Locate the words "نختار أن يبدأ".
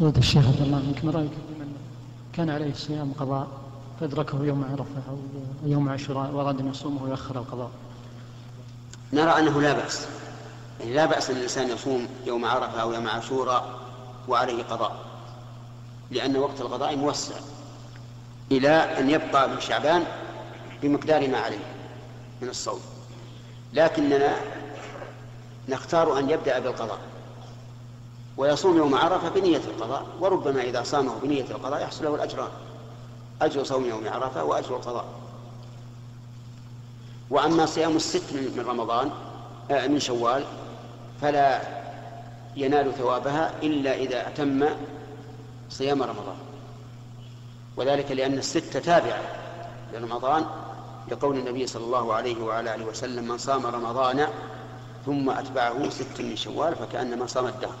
25.68-26.58